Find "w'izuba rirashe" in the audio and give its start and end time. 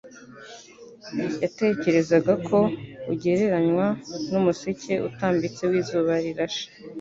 5.71-6.65